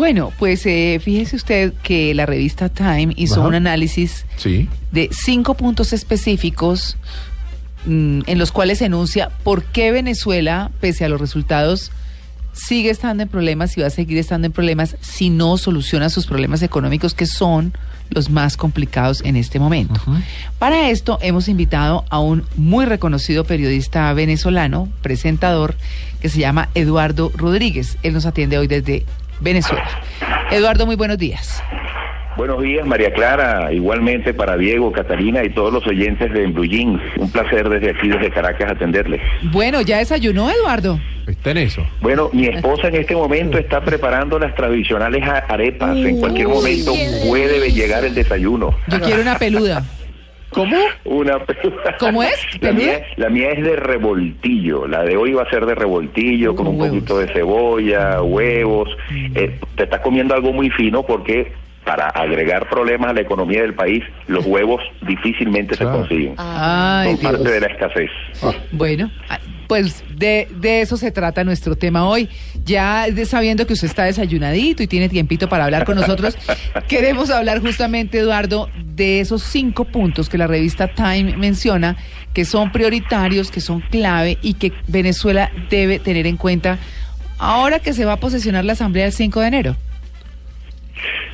Bueno, 0.00 0.32
pues 0.38 0.64
eh, 0.64 0.98
fíjese 1.04 1.36
usted 1.36 1.74
que 1.82 2.14
la 2.14 2.24
revista 2.24 2.70
Time 2.70 3.12
hizo 3.16 3.40
Ajá. 3.40 3.48
un 3.48 3.54
análisis 3.54 4.24
Sí. 4.38 4.66
de 4.92 5.10
cinco 5.12 5.52
puntos 5.52 5.92
específicos 5.92 6.96
mm, 7.84 8.22
en 8.26 8.38
los 8.38 8.50
cuales 8.50 8.80
enuncia 8.80 9.28
por 9.44 9.62
qué 9.62 9.92
Venezuela, 9.92 10.70
pese 10.80 11.04
a 11.04 11.10
los 11.10 11.20
resultados, 11.20 11.92
sigue 12.54 12.88
estando 12.88 13.24
en 13.24 13.28
problemas 13.28 13.76
y 13.76 13.82
va 13.82 13.88
a 13.88 13.90
seguir 13.90 14.16
estando 14.16 14.46
en 14.46 14.52
problemas 14.52 14.96
si 15.02 15.28
no 15.28 15.58
soluciona 15.58 16.08
sus 16.08 16.26
problemas 16.26 16.62
económicos 16.62 17.12
que 17.12 17.26
son 17.26 17.74
los 18.08 18.30
más 18.30 18.56
complicados 18.56 19.20
en 19.22 19.36
este 19.36 19.58
momento. 19.58 20.00
Para 20.58 20.88
esto 20.88 21.18
hemos 21.20 21.46
invitado 21.46 22.06
a 22.08 22.20
un 22.20 22.44
muy 22.56 22.86
reconocido 22.86 23.44
periodista 23.44 24.10
venezolano, 24.14 24.88
presentador, 25.02 25.76
que 26.22 26.30
se 26.30 26.38
llama 26.40 26.70
Eduardo 26.74 27.30
Rodríguez. 27.36 27.98
Él 28.02 28.14
nos 28.14 28.24
atiende 28.24 28.56
hoy 28.56 28.66
desde 28.66 29.04
Venezuela. 29.40 29.88
Eduardo, 30.50 30.86
muy 30.86 30.96
buenos 30.96 31.18
días. 31.18 31.62
Buenos 32.36 32.62
días, 32.62 32.86
María 32.86 33.12
Clara. 33.12 33.72
Igualmente 33.72 34.32
para 34.32 34.56
Diego, 34.56 34.92
Catalina 34.92 35.44
y 35.44 35.50
todos 35.50 35.72
los 35.72 35.86
oyentes 35.86 36.32
de 36.32 36.46
Blue 36.46 36.64
Jeans. 36.64 37.00
Un 37.16 37.30
placer 37.30 37.68
desde 37.68 37.90
aquí, 37.90 38.08
desde 38.08 38.30
Caracas, 38.30 38.70
atenderles. 38.70 39.20
Bueno, 39.52 39.80
¿ya 39.82 39.98
desayunó, 39.98 40.50
Eduardo? 40.50 40.98
Está 41.26 41.50
en 41.50 41.58
eso. 41.58 41.86
Bueno, 42.00 42.30
mi 42.32 42.46
esposa 42.46 42.88
en 42.88 42.96
este 42.96 43.14
momento 43.14 43.58
está 43.58 43.80
preparando 43.82 44.38
las 44.38 44.54
tradicionales 44.54 45.22
arepas. 45.48 45.96
En 45.98 46.18
cualquier 46.18 46.48
momento 46.48 46.92
puede 47.26 47.70
llegar 47.72 48.04
el 48.04 48.14
desayuno. 48.14 48.74
Yo 48.88 49.00
quiero 49.00 49.22
una 49.22 49.36
peluda. 49.36 49.84
¿Cómo? 50.50 50.76
Una 51.04 51.38
¿Cómo 51.98 52.22
es? 52.22 52.46
La 52.60 52.72
mía, 52.72 53.02
la 53.16 53.28
mía 53.28 53.50
es 53.52 53.62
de 53.64 53.76
revoltillo. 53.76 54.86
La 54.86 55.02
de 55.04 55.16
hoy 55.16 55.32
va 55.32 55.42
a 55.42 55.50
ser 55.50 55.64
de 55.66 55.74
revoltillo, 55.74 56.54
con 56.54 56.66
Con 56.66 56.74
un 56.74 56.80
huevos. 56.80 56.96
poquito 56.96 57.18
de 57.18 57.32
cebolla, 57.32 58.22
huevos. 58.22 58.88
Mm. 59.10 59.36
Eh, 59.36 59.58
te 59.76 59.84
estás 59.84 60.00
comiendo 60.00 60.34
algo 60.34 60.52
muy 60.52 60.68
fino 60.70 61.02
porque 61.04 61.52
para 61.84 62.08
agregar 62.08 62.68
problemas 62.68 63.10
a 63.10 63.14
la 63.14 63.20
economía 63.22 63.62
del 63.62 63.74
país, 63.74 64.02
los 64.28 64.44
huevos 64.44 64.82
difícilmente 65.02 65.76
Claro. 65.76 65.92
se 65.92 65.98
consiguen. 66.00 66.34
Ay, 66.36 67.16
Son 67.16 67.32
parte 67.32 67.50
de 67.50 67.60
la 67.60 67.66
escasez. 67.68 68.10
Bueno, 68.72 69.10
ah, 69.28 69.38
pues 69.70 70.02
de, 70.16 70.48
de 70.60 70.80
eso 70.80 70.96
se 70.96 71.12
trata 71.12 71.44
nuestro 71.44 71.76
tema 71.76 72.08
hoy. 72.08 72.28
Ya 72.64 73.06
de- 73.08 73.24
sabiendo 73.24 73.68
que 73.68 73.74
usted 73.74 73.86
está 73.86 74.02
desayunadito 74.02 74.82
y 74.82 74.88
tiene 74.88 75.08
tiempito 75.08 75.48
para 75.48 75.64
hablar 75.64 75.84
con 75.84 75.94
nosotros, 75.94 76.36
queremos 76.88 77.30
hablar 77.30 77.60
justamente, 77.60 78.18
Eduardo, 78.18 78.68
de 78.84 79.20
esos 79.20 79.44
cinco 79.44 79.84
puntos 79.84 80.28
que 80.28 80.38
la 80.38 80.48
revista 80.48 80.88
Time 80.88 81.36
menciona, 81.36 81.96
que 82.34 82.44
son 82.44 82.72
prioritarios, 82.72 83.52
que 83.52 83.60
son 83.60 83.80
clave 83.80 84.38
y 84.42 84.54
que 84.54 84.72
Venezuela 84.88 85.52
debe 85.70 86.00
tener 86.00 86.26
en 86.26 86.36
cuenta 86.36 86.78
ahora 87.38 87.78
que 87.78 87.92
se 87.92 88.04
va 88.04 88.14
a 88.14 88.16
posesionar 88.20 88.64
la 88.64 88.72
Asamblea 88.72 89.06
el 89.06 89.12
5 89.12 89.40
de 89.40 89.46
enero. 89.46 89.76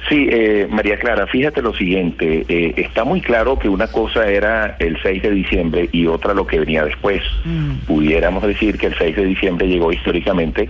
Sí, 0.09 0.29
eh, 0.31 0.69
María 0.71 0.99
Clara, 0.99 1.27
fíjate 1.27 1.61
lo 1.63 1.75
siguiente, 1.75 2.45
eh, 2.49 2.75
está 2.77 3.03
muy 3.05 3.21
claro 3.21 3.59
que 3.59 3.69
una 3.69 3.89
cosa 3.89 4.29
era 4.29 4.77
el 4.79 4.97
6 5.03 5.23
de 5.23 5.31
diciembre 5.31 5.89
y 5.91 6.07
otra 6.07 6.33
lo 6.33 6.47
que 6.47 6.61
venía 6.61 6.85
después. 6.85 7.23
Mm. 7.45 7.87
Pudiéramos 7.87 8.45
decir 8.45 8.79
que 8.79 8.87
el 8.87 8.95
6 8.97 9.17
de 9.17 9.25
diciembre 9.25 9.67
llegó 9.67 9.93
históricamente 9.93 10.69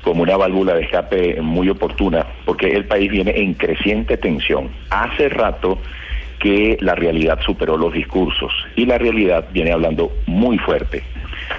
como 0.00 0.22
una 0.22 0.38
válvula 0.38 0.74
de 0.74 0.84
escape 0.84 1.42
muy 1.42 1.68
oportuna, 1.68 2.24
porque 2.46 2.68
el 2.68 2.86
país 2.86 3.10
viene 3.10 3.32
en 3.36 3.52
creciente 3.52 4.16
tensión. 4.16 4.70
Hace 4.88 5.28
rato 5.28 5.78
que 6.38 6.78
la 6.80 6.94
realidad 6.94 7.40
superó 7.44 7.76
los 7.76 7.92
discursos 7.92 8.52
y 8.74 8.86
la 8.86 8.96
realidad 8.96 9.48
viene 9.52 9.72
hablando 9.72 10.12
muy 10.26 10.56
fuerte. 10.56 11.02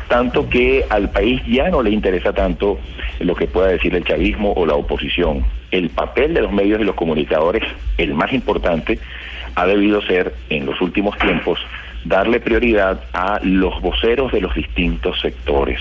Tanto 0.10 0.50
que 0.50 0.84
al 0.90 1.10
país 1.12 1.42
ya 1.48 1.70
no 1.70 1.82
le 1.82 1.92
interesa 1.92 2.34
tanto 2.34 2.80
lo 3.20 3.36
que 3.36 3.48
pueda 3.48 3.68
decir 3.68 3.96
el 3.96 4.04
chavismo 4.04 4.54
o 4.54 4.66
la 4.66 4.74
oposición. 4.74 5.46
El 5.72 5.90
papel 5.90 6.34
de 6.34 6.42
los 6.42 6.52
medios 6.52 6.82
y 6.82 6.84
los 6.84 6.96
comunicadores, 6.96 7.64
el 7.98 8.16
más 8.16 8.34
importante, 8.34 9.00
ha 9.56 9.66
debido 9.66 10.02
ser 10.02 10.34
en 10.50 10.66
los 10.66 10.82
últimos 10.82 11.18
tiempos 11.20 11.60
darle 12.06 12.40
prioridad 12.40 13.02
a 13.14 13.40
los 13.44 13.80
voceros 13.82 14.32
de 14.32 14.42
los 14.42 14.56
distintos 14.56 15.20
sectores. 15.20 15.80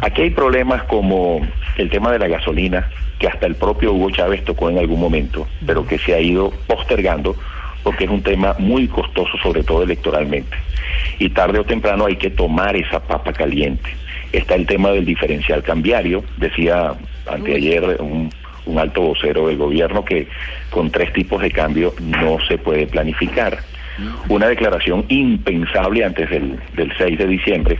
Aquí 0.00 0.22
hay 0.22 0.30
problemas 0.30 0.82
como 0.84 1.40
el 1.76 1.90
tema 1.90 2.12
de 2.12 2.18
la 2.18 2.28
gasolina, 2.28 2.88
que 3.18 3.26
hasta 3.26 3.46
el 3.46 3.54
propio 3.54 3.92
Hugo 3.92 4.10
Chávez 4.10 4.44
tocó 4.44 4.70
en 4.70 4.78
algún 4.78 5.00
momento, 5.00 5.46
pero 5.66 5.86
que 5.86 5.98
se 5.98 6.14
ha 6.14 6.20
ido 6.20 6.52
postergando 6.66 7.34
porque 7.86 8.02
es 8.02 8.10
un 8.10 8.20
tema 8.20 8.56
muy 8.58 8.88
costoso, 8.88 9.38
sobre 9.40 9.62
todo 9.62 9.84
electoralmente. 9.84 10.56
Y 11.20 11.28
tarde 11.28 11.60
o 11.60 11.64
temprano 11.64 12.06
hay 12.06 12.16
que 12.16 12.30
tomar 12.30 12.74
esa 12.74 12.98
papa 12.98 13.32
caliente. 13.32 13.88
Está 14.32 14.56
el 14.56 14.66
tema 14.66 14.90
del 14.90 15.04
diferencial 15.04 15.62
cambiario, 15.62 16.24
decía 16.36 16.94
anteayer 17.30 17.98
un, 18.00 18.32
un 18.64 18.78
alto 18.80 19.02
vocero 19.02 19.46
del 19.46 19.56
gobierno 19.56 20.04
que 20.04 20.26
con 20.70 20.90
tres 20.90 21.12
tipos 21.12 21.40
de 21.40 21.52
cambio 21.52 21.94
no 22.00 22.38
se 22.48 22.58
puede 22.58 22.88
planificar. 22.88 23.58
Una 24.28 24.48
declaración 24.48 25.04
impensable 25.06 26.04
antes 26.04 26.28
del, 26.28 26.58
del 26.74 26.92
6 26.98 27.18
de 27.18 27.26
diciembre. 27.28 27.78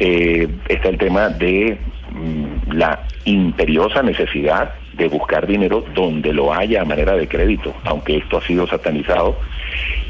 Eh, 0.00 0.48
está 0.68 0.90
el 0.90 0.98
tema 0.98 1.30
de 1.30 1.78
mm, 2.12 2.72
la 2.72 3.06
imperiosa 3.24 4.02
necesidad 4.02 4.74
de 4.94 5.08
buscar 5.08 5.46
dinero 5.46 5.84
donde 5.94 6.32
lo 6.32 6.52
haya 6.52 6.82
a 6.82 6.84
manera 6.84 7.14
de 7.14 7.28
crédito, 7.28 7.74
aunque 7.84 8.18
esto 8.18 8.38
ha 8.38 8.42
sido 8.42 8.66
satanizado. 8.66 9.36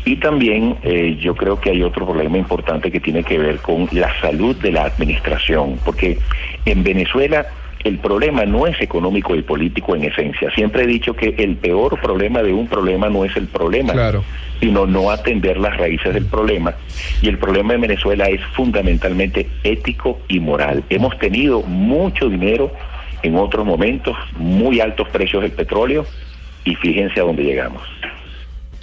Y 0.05 0.17
también 0.17 0.77
eh, 0.83 1.17
yo 1.21 1.35
creo 1.35 1.61
que 1.61 1.71
hay 1.71 1.83
otro 1.83 2.07
problema 2.07 2.39
importante 2.39 2.91
que 2.91 3.01
tiene 3.01 3.23
que 3.23 3.39
ver 3.39 3.59
con 3.59 3.89
la 3.93 4.11
salud 4.21 4.57
de 4.57 4.73
la 4.73 4.85
administración, 4.85 5.79
porque 5.85 6.19
en 6.65 6.83
Venezuela 6.83 7.47
el 7.85 7.99
problema 7.99 8.45
no 8.45 8.67
es 8.67 8.81
económico 8.81 9.35
y 9.35 9.43
político 9.43 9.97
en 9.97 10.05
esencia. 10.05 10.51
Siempre 10.51 10.85
he 10.85 10.87
dicho 10.87 11.15
que 11.15 11.35
el 11.39 11.57
peor 11.57 11.99
problema 12.01 12.43
de 12.43 12.53
un 12.53 12.67
problema 12.67 13.09
no 13.09 13.25
es 13.25 13.35
el 13.37 13.47
problema, 13.47 13.93
Claro. 13.93 14.23
sino 14.61 14.87
no 14.87 15.11
atender 15.11 15.57
las 15.57 15.77
raíces 15.79 16.13
del 16.13 16.27
problema. 16.27 16.75
Y 17.23 17.29
el 17.29 17.39
problema 17.39 17.75
en 17.75 17.81
Venezuela 17.83 18.27
es 18.27 18.41
fundamentalmente 18.55 19.49
ético 19.65 20.21
y 20.29 20.41
moral. 20.41 20.85
Hemos 20.91 21.19
tenido 21.19 21.63
mucho 21.63 22.29
dinero 22.29 22.71
en 23.23 23.37
otros 23.37 23.67
momentos, 23.67 24.17
muy 24.37 24.81
altos 24.81 25.09
precios 25.09 25.43
del 25.43 25.53
petróleo, 25.53 26.07
y 26.65 26.75
fíjense 26.75 27.21
a 27.21 27.25
dónde 27.25 27.45
llegamos. 27.45 27.83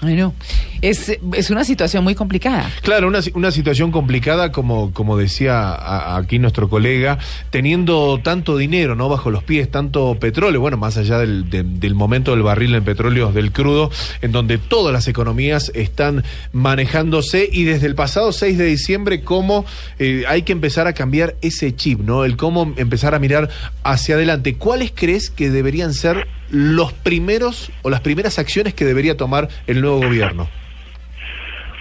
Bueno, 0.02 0.34
es, 0.82 1.18
es 1.34 1.50
una 1.50 1.64
situación 1.64 2.04
muy 2.04 2.16
complicada. 2.16 2.70
Claro, 2.82 3.08
una, 3.08 3.20
una 3.34 3.52
situación 3.52 3.92
complicada, 3.92 4.52
como, 4.52 4.92
como 4.94 5.18
decía 5.18 6.16
aquí 6.18 6.40
nuestro 6.40 6.70
colega, 6.70 7.18
teniendo 7.50 8.20
tanto 8.24 8.58
dinero 8.58 8.96
no 8.96 9.10
bajo 9.10 9.32
los 9.32 9.44
pies, 9.44 9.70
tanto 9.72 10.18
petróleo, 10.20 10.62
bueno, 10.62 10.78
más 10.78 10.98
allá 10.98 11.20
del, 11.20 11.50
de- 11.50 11.64
del 11.64 11.96
momento 11.96 12.32
del 12.32 12.44
barril 12.44 12.76
en 12.76 12.84
petróleo 12.84 13.32
del 13.32 13.52
crudo, 13.52 13.90
en 14.22 14.32
donde 14.32 14.58
todas 14.58 14.94
las 14.94 15.08
economías 15.08 15.72
están 15.76 16.24
manejándose 16.72 17.50
y 17.52 17.64
desde 17.64 17.88
el 17.88 17.96
pasado 17.96 18.32
6 18.32 18.58
de 18.58 18.66
diciembre, 18.66 19.22
cómo 19.22 19.66
eh, 20.00 20.24
hay 20.28 20.44
que 20.44 20.52
empezar 20.52 20.88
a 20.88 20.94
cambiar 20.94 21.36
ese 21.42 21.76
chip, 21.76 22.02
¿no? 22.02 22.26
El 22.26 22.38
cómo 22.38 22.74
empezar 22.78 23.16
a 23.16 23.20
mirar 23.20 23.50
hacia 23.84 24.16
adelante. 24.16 24.56
¿Cuáles 24.56 24.92
crees 24.94 25.30
que 25.30 25.50
deberían 25.50 25.94
ser 25.94 26.28
los 26.50 26.94
primeros 26.94 27.72
o 27.82 27.90
las 27.90 28.02
primeras 28.02 28.38
acciones 28.40 28.74
que 28.74 28.86
debería 28.86 29.18
tomar 29.18 29.50
el 29.68 29.82
nuevo 29.82 29.98
gobierno? 30.02 30.48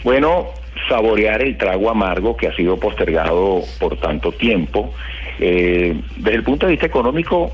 Bueno, 0.06 0.47
saborear 0.89 1.43
el 1.43 1.59
trago 1.59 1.91
amargo 1.91 2.37
que 2.37 2.47
ha 2.47 2.55
sido 2.55 2.78
postergado 2.78 3.62
por 3.81 3.97
tanto 3.97 4.31
tiempo. 4.31 4.94
Eh, 5.41 6.00
desde 6.19 6.37
el 6.37 6.44
punto 6.44 6.67
de 6.67 6.71
vista 6.71 6.87
económico 6.87 7.53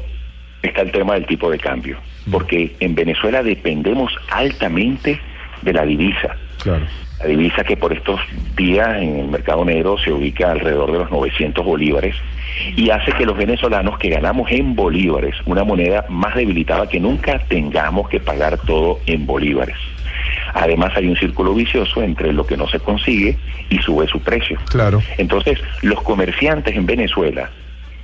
está 0.61 0.83
el 0.83 0.93
tema 0.93 1.15
del 1.15 1.25
tipo 1.25 1.51
de 1.51 1.59
cambio, 1.59 1.97
porque 2.31 2.77
en 2.79 2.95
Venezuela 2.95 3.43
dependemos 3.43 4.13
altamente 4.31 5.19
de 5.63 5.73
la 5.73 5.87
divisa. 5.87 6.37
Claro. 6.63 6.85
La 7.21 7.25
divisa 7.25 7.65
que 7.65 7.79
por 7.79 7.95
estos 7.95 8.21
días 8.55 9.01
en 9.01 9.21
el 9.21 9.29
mercado 9.29 9.65
negro 9.65 9.97
se 9.97 10.13
ubica 10.13 10.51
alrededor 10.53 10.93
de 10.93 10.99
los 10.99 11.11
900 11.11 11.65
bolívares 11.65 12.17
y 12.77 12.91
hace 12.91 13.13
que 13.13 13.25
los 13.25 13.39
venezolanos 13.39 13.99
que 13.99 14.11
ganamos 14.11 14.51
en 14.51 14.75
bolívares, 14.75 15.37
una 15.47 15.65
moneda 15.65 16.05
más 16.11 16.35
debilitada 16.35 16.87
que 16.87 17.01
nunca, 17.01 17.39
tengamos 17.49 18.11
que 18.11 18.21
pagar 18.21 18.59
todo 18.59 18.99
en 19.07 19.25
bolívares. 19.25 19.79
Además 20.55 20.93
hay 20.97 21.09
un 21.09 21.17
círculo 21.17 21.55
vicioso 21.55 22.03
entre 22.03 22.33
lo 22.33 22.47
que 22.47 22.57
no 22.57 22.69
se 22.69 22.79
consigue 22.79 23.39
y 23.71 23.79
sube 23.79 24.07
su 24.07 24.21
precio. 24.21 24.59
Claro. 24.71 25.03
Entonces, 25.19 25.59
los 25.83 26.03
comerciantes 26.03 26.77
en 26.77 26.87
Venezuela, 26.87 27.51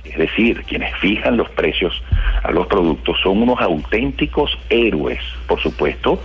es 0.03 0.17
decir, 0.17 0.63
quienes 0.67 0.95
fijan 0.97 1.37
los 1.37 1.49
precios 1.51 2.01
a 2.43 2.51
los 2.51 2.67
productos, 2.67 3.17
son 3.21 3.43
unos 3.43 3.61
auténticos 3.61 4.57
héroes, 4.69 5.19
por 5.47 5.61
supuesto, 5.61 6.21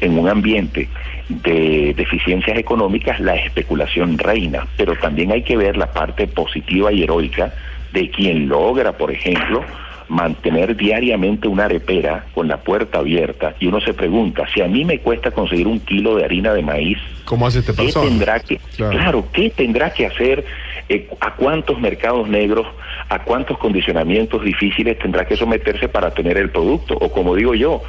en 0.00 0.18
un 0.18 0.28
ambiente 0.28 0.88
de 1.28 1.94
deficiencias 1.96 2.58
económicas, 2.58 3.18
la 3.18 3.34
especulación 3.34 4.18
reina, 4.18 4.66
pero 4.76 4.94
también 4.96 5.32
hay 5.32 5.42
que 5.42 5.56
ver 5.56 5.76
la 5.76 5.92
parte 5.92 6.26
positiva 6.26 6.92
y 6.92 7.02
heroica 7.02 7.52
de 7.92 8.10
quien 8.10 8.48
logra, 8.48 8.92
por 8.92 9.10
ejemplo, 9.10 9.64
mantener 10.08 10.76
diariamente 10.76 11.48
una 11.48 11.64
arepera 11.64 12.26
con 12.34 12.48
la 12.48 12.58
puerta 12.58 12.98
abierta 12.98 13.54
y 13.58 13.66
uno 13.66 13.80
se 13.80 13.94
pregunta, 13.94 14.46
si 14.52 14.60
a 14.60 14.66
mí 14.66 14.84
me 14.84 14.98
cuesta 14.98 15.30
conseguir 15.30 15.66
un 15.66 15.80
kilo 15.80 16.16
de 16.16 16.24
harina 16.24 16.52
de 16.52 16.62
maíz, 16.62 16.98
¿cómo 17.24 17.46
hace 17.46 17.60
este 17.60 17.74
¿qué 17.74 17.92
tendrá 17.92 18.40
que, 18.40 18.60
claro. 18.76 19.26
¿qué 19.32 19.50
tendrá 19.50 19.90
que 19.90 20.06
hacer? 20.06 20.44
Eh, 20.88 21.08
¿A 21.20 21.34
cuántos 21.34 21.80
mercados 21.80 22.28
negros, 22.28 22.66
a 23.08 23.24
cuántos 23.24 23.56
condicionamientos 23.58 24.44
difíciles 24.44 24.98
tendrá 24.98 25.26
que 25.26 25.36
someterse 25.36 25.88
para 25.88 26.10
tener 26.12 26.36
el 26.36 26.50
producto? 26.50 26.94
O 27.00 27.10
como 27.10 27.34
digo 27.34 27.54
yo, 27.54 27.82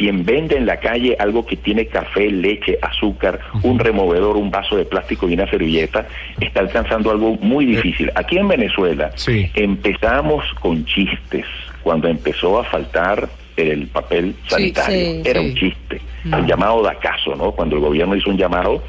quien 0.00 0.24
vende 0.24 0.56
en 0.56 0.64
la 0.64 0.78
calle 0.78 1.14
algo 1.18 1.44
que 1.44 1.58
tiene 1.58 1.84
café, 1.84 2.30
leche, 2.30 2.78
azúcar, 2.80 3.38
un 3.62 3.78
removedor, 3.78 4.38
un 4.38 4.50
vaso 4.50 4.78
de 4.78 4.86
plástico 4.86 5.28
y 5.28 5.34
una 5.34 5.46
servilleta, 5.50 6.06
está 6.40 6.60
alcanzando 6.60 7.10
algo 7.10 7.36
muy 7.42 7.66
difícil. 7.66 8.10
Aquí 8.14 8.38
en 8.38 8.48
Venezuela 8.48 9.10
empezamos 9.54 10.42
con 10.54 10.86
chistes 10.86 11.44
cuando 11.82 12.08
empezó 12.08 12.58
a 12.58 12.64
faltar 12.64 13.28
el 13.58 13.88
papel 13.88 14.34
sanitario. 14.46 15.20
Era 15.22 15.42
un 15.42 15.54
chiste, 15.54 16.00
el 16.24 16.46
llamado 16.46 16.82
de 16.82 16.88
acaso, 16.88 17.36
¿no? 17.36 17.52
Cuando 17.52 17.76
el 17.76 17.82
gobierno 17.82 18.16
hizo 18.16 18.30
un 18.30 18.38
llamado 18.38 18.82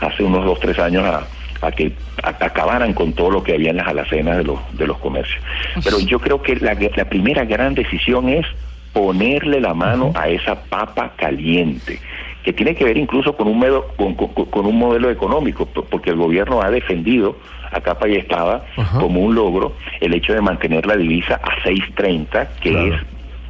hace 0.00 0.24
unos 0.24 0.44
dos, 0.44 0.58
tres 0.58 0.76
años 0.80 1.04
a, 1.04 1.70
que 1.70 1.92
acabaran 2.20 2.94
con 2.94 3.12
todo 3.12 3.30
lo 3.30 3.44
que 3.44 3.54
había 3.54 3.70
en 3.70 3.76
las 3.76 3.86
alacenas 3.86 4.38
de 4.38 4.42
los, 4.42 4.58
de 4.76 4.88
los 4.88 4.98
comercios. 4.98 5.40
Pero 5.84 6.00
yo 6.00 6.18
creo 6.18 6.42
que 6.42 6.56
la, 6.56 6.76
la 6.96 7.04
primera 7.04 7.44
gran 7.44 7.74
decisión 7.74 8.28
es 8.28 8.44
ponerle 8.92 9.60
la 9.60 9.74
mano 9.74 10.12
a 10.14 10.28
esa 10.28 10.64
papa 10.64 11.12
caliente, 11.16 11.98
que 12.42 12.52
tiene 12.52 12.74
que 12.74 12.84
ver 12.84 12.96
incluso 12.96 13.36
con 13.36 13.48
un, 13.48 13.58
medo, 13.58 13.88
con, 13.96 14.66
un 14.66 14.78
modelo 14.78 15.10
económico, 15.10 15.66
porque 15.66 16.10
el 16.10 16.16
gobierno 16.16 16.60
ha 16.60 16.70
defendido 16.70 17.36
a 17.70 17.80
capa 17.80 18.06
y 18.08 18.16
espada 18.16 18.66
como 19.00 19.20
un 19.20 19.34
logro 19.34 19.72
el 20.00 20.12
hecho 20.12 20.34
de 20.34 20.42
mantener 20.42 20.86
la 20.86 20.96
divisa 20.96 21.40
a 21.42 21.62
6.30, 21.66 22.48
que 22.60 22.88
es 22.88 22.94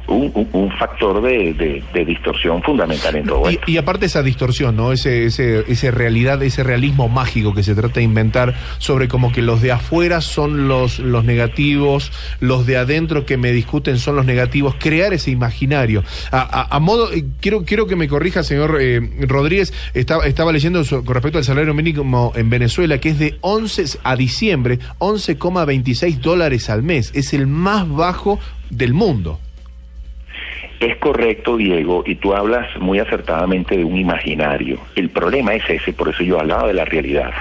un, 0.07 0.47
un, 0.51 0.71
factor 0.77 1.21
de, 1.21 1.83
de, 1.93 2.05
distorsión 2.05 2.61
fundamental 2.61 3.15
en 3.15 3.25
todo 3.25 3.49
y, 3.49 3.55
esto. 3.55 3.71
Y 3.71 3.77
aparte 3.77 4.05
esa 4.05 4.21
distorsión, 4.21 4.75
¿no? 4.75 4.91
Ese, 4.91 5.25
ese, 5.25 5.63
ese 5.67 5.91
realidad, 5.91 6.41
ese 6.43 6.63
realismo 6.63 7.07
mágico 7.07 7.53
que 7.53 7.63
se 7.63 7.73
trata 7.73 7.95
de 7.95 8.03
inventar 8.03 8.53
sobre 8.79 9.07
como 9.07 9.31
que 9.31 9.41
los 9.41 9.61
de 9.61 9.71
afuera 9.71 10.21
son 10.21 10.67
los, 10.67 10.99
los 10.99 11.23
negativos, 11.23 12.11
los 12.39 12.65
de 12.65 12.77
adentro 12.77 13.25
que 13.25 13.37
me 13.37 13.51
discuten 13.51 13.97
son 13.97 14.15
los 14.15 14.25
negativos, 14.25 14.75
crear 14.77 15.13
ese 15.13 15.31
imaginario. 15.31 16.03
A, 16.31 16.75
a, 16.75 16.79
modo, 16.79 17.11
eh, 17.13 17.25
quiero, 17.39 17.63
quiero 17.63 17.87
que 17.87 17.95
me 17.95 18.07
corrija, 18.07 18.43
señor 18.43 18.77
eh, 18.81 18.99
Rodríguez, 19.21 19.73
estaba, 19.93 20.25
estaba 20.25 20.51
leyendo 20.51 20.83
con 20.85 21.13
respecto 21.13 21.37
al 21.37 21.43
salario 21.43 21.73
mínimo 21.73 22.33
en 22.35 22.49
Venezuela, 22.49 22.97
que 22.97 23.09
es 23.09 23.19
de 23.19 23.37
11 23.41 23.99
a 24.03 24.15
diciembre, 24.15 24.79
11,26 24.99 26.19
dólares 26.19 26.69
al 26.69 26.83
mes. 26.83 27.11
Es 27.13 27.33
el 27.33 27.47
más 27.47 27.89
bajo 27.89 28.39
del 28.69 28.93
mundo. 28.93 29.39
Es 30.83 30.97
correcto, 30.97 31.55
Diego, 31.55 32.03
y 32.05 32.15
tú 32.15 32.35
hablas 32.35 32.67
muy 32.77 32.99
acertadamente 32.99 33.77
de 33.77 33.85
un 33.85 33.97
imaginario. 33.97 34.79
El 34.97 35.11
problema 35.11 35.55
es 35.55 35.63
ese, 35.69 35.93
por 35.93 36.09
eso 36.09 36.23
yo 36.23 36.41
hablaba 36.41 36.67
de 36.67 36.73
la 36.73 36.83
realidad. 36.83 37.31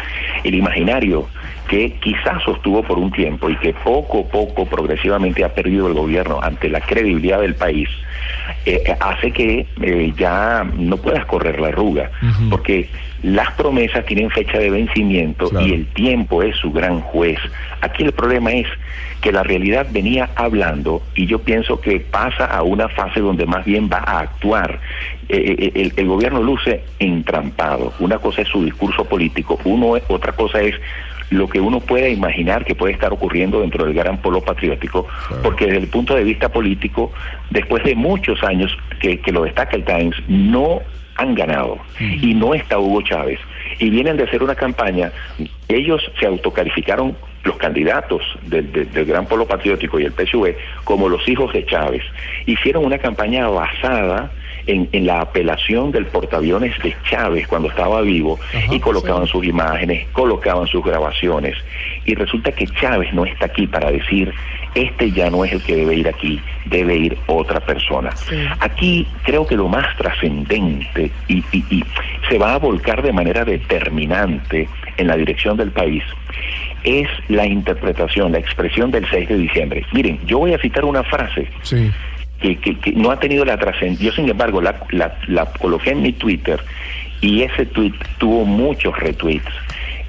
El 0.44 0.54
imaginario 0.54 1.28
que 1.68 1.94
quizás 1.94 2.42
sostuvo 2.42 2.82
por 2.82 2.98
un 2.98 3.10
tiempo 3.10 3.48
y 3.48 3.56
que 3.56 3.72
poco 3.72 4.20
a 4.20 4.30
poco, 4.30 4.66
progresivamente 4.66 5.44
ha 5.44 5.54
perdido 5.54 5.86
el 5.86 5.94
gobierno 5.94 6.40
ante 6.42 6.68
la 6.68 6.80
credibilidad 6.80 7.40
del 7.40 7.54
país, 7.54 7.88
eh, 8.66 8.82
hace 9.00 9.30
que 9.30 9.66
eh, 9.80 10.12
ya 10.16 10.64
no 10.76 10.96
puedas 10.96 11.24
correr 11.26 11.60
la 11.60 11.68
arruga, 11.68 12.10
porque 12.50 12.88
las 13.22 13.52
promesas 13.52 14.04
tienen 14.04 14.30
fecha 14.30 14.58
de 14.58 14.70
vencimiento 14.70 15.50
y 15.60 15.72
el 15.72 15.86
tiempo 15.86 16.42
es 16.42 16.56
su 16.56 16.72
gran 16.72 17.00
juez. 17.00 17.38
Aquí 17.80 18.02
el 18.02 18.12
problema 18.12 18.52
es 18.52 18.66
que 19.20 19.30
la 19.30 19.44
realidad 19.44 19.86
venía 19.90 20.30
hablando 20.34 21.02
y 21.14 21.26
yo 21.26 21.38
pienso 21.38 21.80
que 21.80 22.00
pasa 22.00 22.46
a 22.46 22.62
una 22.64 22.88
fase 22.88 23.20
donde 23.20 23.46
más 23.46 23.64
bien 23.64 23.88
va 23.90 23.98
a 23.98 24.20
actuar. 24.20 24.80
Eh, 25.28 25.56
eh, 25.58 25.72
el, 25.76 25.92
el, 25.96 26.08
gobierno 26.08 26.42
luce 26.42 26.82
entrampado. 26.98 27.94
Una 28.00 28.18
cosa 28.18 28.42
es 28.42 28.48
su 28.48 28.64
discurso 28.64 29.04
político, 29.04 29.58
uno, 29.64 29.94
otra 30.08 30.32
cosa 30.32 30.60
es 30.60 30.74
lo 31.30 31.48
que 31.48 31.60
uno 31.60 31.80
pueda 31.80 32.08
imaginar 32.08 32.64
que 32.64 32.74
puede 32.74 32.92
estar 32.92 33.12
ocurriendo 33.12 33.60
dentro 33.60 33.84
del 33.84 33.94
gran 33.94 34.18
polo 34.18 34.40
patriótico, 34.40 35.06
porque 35.42 35.66
desde 35.66 35.78
el 35.78 35.88
punto 35.88 36.14
de 36.14 36.24
vista 36.24 36.48
político, 36.48 37.12
después 37.50 37.84
de 37.84 37.94
muchos 37.94 38.42
años 38.42 38.76
que, 39.00 39.20
que 39.20 39.32
lo 39.32 39.44
destaca 39.44 39.76
el 39.76 39.84
Times, 39.84 40.16
no 40.28 40.80
han 41.16 41.34
ganado. 41.34 41.78
Y 41.98 42.34
no 42.34 42.54
está 42.54 42.78
Hugo 42.78 43.02
Chávez. 43.02 43.38
Y 43.78 43.90
vienen 43.90 44.16
de 44.16 44.24
hacer 44.24 44.42
una 44.42 44.54
campaña, 44.54 45.12
ellos 45.68 46.02
se 46.18 46.26
autocalificaron 46.26 47.16
los 47.44 47.56
candidatos 47.56 48.22
del, 48.42 48.88
Gran 48.92 49.26
Polo 49.26 49.46
Patriótico 49.46 49.98
y 49.98 50.04
el 50.04 50.12
PSV 50.12 50.54
como 50.84 51.08
los 51.08 51.26
hijos 51.28 51.52
de 51.52 51.66
Chávez. 51.66 52.02
Hicieron 52.46 52.84
una 52.84 52.98
campaña 52.98 53.48
basada 53.48 54.30
en, 54.66 55.06
la 55.06 55.20
apelación 55.20 55.90
del 55.90 56.06
portaaviones 56.06 56.78
de 56.82 56.94
Chávez 57.08 57.48
cuando 57.48 57.68
estaba 57.68 58.00
vivo 58.02 58.38
y 58.70 58.78
colocaban 58.78 59.26
sus 59.26 59.44
imágenes, 59.44 60.06
colocaban 60.12 60.66
sus 60.66 60.84
grabaciones. 60.84 61.56
Y 62.04 62.14
resulta 62.14 62.52
que 62.52 62.66
Chávez 62.66 63.12
no 63.12 63.24
está 63.24 63.46
aquí 63.46 63.66
para 63.66 63.90
decir, 63.90 64.32
este 64.74 65.10
ya 65.10 65.30
no 65.30 65.44
es 65.44 65.52
el 65.52 65.62
que 65.62 65.76
debe 65.76 65.96
ir 65.96 66.08
aquí, 66.08 66.40
debe 66.66 66.96
ir 66.96 67.18
otra 67.26 67.60
persona. 67.60 68.10
Aquí 68.60 69.06
creo 69.24 69.46
que 69.46 69.56
lo 69.56 69.68
más 69.68 69.96
trascendente 69.96 71.10
y, 71.28 71.44
y 71.52 71.84
se 72.28 72.38
va 72.38 72.54
a 72.54 72.58
volcar 72.58 73.02
de 73.02 73.12
manera 73.12 73.44
determinante 73.44 74.68
en 74.96 75.06
la 75.08 75.16
dirección 75.16 75.56
del 75.56 75.72
país 75.72 76.04
es 76.84 77.08
la 77.28 77.46
interpretación, 77.46 78.32
la 78.32 78.38
expresión 78.38 78.90
del 78.90 79.08
6 79.08 79.28
de 79.28 79.36
diciembre. 79.36 79.86
Miren, 79.92 80.18
yo 80.26 80.38
voy 80.38 80.54
a 80.54 80.58
citar 80.58 80.84
una 80.84 81.02
frase 81.02 81.48
que, 82.40 82.56
que, 82.58 82.92
no 82.92 83.10
ha 83.10 83.18
tenido 83.18 83.44
la 83.44 83.56
trascendencia. 83.56 84.06
Yo, 84.06 84.12
sin 84.12 84.28
embargo, 84.28 84.60
la, 84.60 84.74
la, 84.90 85.46
coloqué 85.58 85.90
en 85.90 86.02
mi 86.02 86.12
Twitter 86.12 86.60
y 87.20 87.42
ese 87.42 87.66
tweet 87.66 87.94
tuvo 88.18 88.44
muchos 88.44 88.98
retweets. 88.98 89.52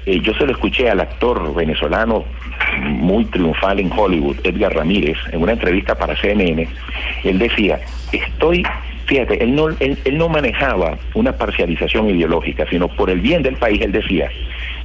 Eh, 0.06 0.20
yo 0.20 0.34
se 0.34 0.44
lo 0.44 0.52
escuché 0.52 0.90
al 0.90 1.00
actor 1.00 1.54
venezolano 1.54 2.24
muy 2.82 3.24
triunfal 3.26 3.80
en 3.80 3.90
Hollywood, 3.92 4.36
Edgar 4.44 4.74
Ramírez, 4.74 5.16
en 5.32 5.42
una 5.42 5.52
entrevista 5.52 5.94
para 5.94 6.16
CNN. 6.16 6.68
Él 7.22 7.38
decía, 7.38 7.80
estoy 8.12 8.64
Fíjate, 9.06 9.42
él 9.42 9.54
no, 9.54 9.68
él, 9.68 9.98
no 10.12 10.28
manejaba 10.28 10.96
una 11.12 11.32
parcialización 11.32 12.08
ideológica, 12.08 12.66
sino 12.70 12.88
por 12.88 13.10
el 13.10 13.20
bien 13.20 13.42
del 13.42 13.56
país, 13.56 13.80
él 13.82 13.92
decía, 13.92 14.30